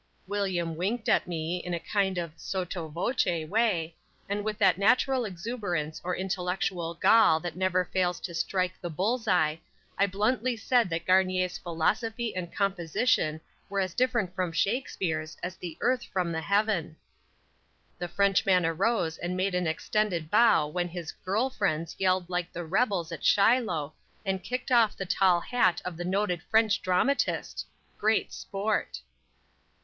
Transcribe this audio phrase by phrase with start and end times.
[0.25, 3.95] William winked at me in a kind of sotto voce way,
[4.27, 9.27] and with that natural exuberance or intellectual "gall" that never fails to strike the "bull's
[9.27, 9.59] eye,"
[9.99, 15.77] I bluntly said that Garnier's philosophy and composition were as different from Shakspere's as the
[15.81, 16.95] earth from the heaven!
[17.99, 22.65] The Frenchman arose and made an extended bow when his "girl" friends yelled like the
[22.65, 23.93] "rebels" at Shiloh
[24.25, 27.67] and kicked off the tall hat of the noted French dramatist!
[27.99, 28.99] Great sport!